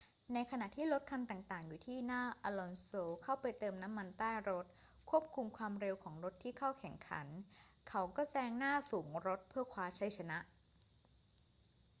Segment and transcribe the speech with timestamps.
[0.33, 2.89] ในขณะที่รถคันต่าง ๆ ที่อยู่หน้าอลอนโซ
[3.23, 4.65] เข้าไปเติมน้ำมันใต้รถ
[5.09, 7.27] ควบคุมความเร็วของรถที่เข้าแข่งขัน
[7.89, 10.37] เขาก็แซงหน้าฝูงรถเพื่อคว้าชัยชนะ